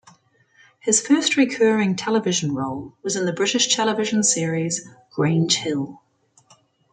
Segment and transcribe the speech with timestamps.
[0.79, 6.01] His first recurring television role was in the British television series "Grange Hill".